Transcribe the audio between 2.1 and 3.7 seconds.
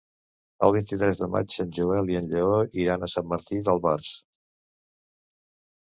i en Lleó iran a Sant Martí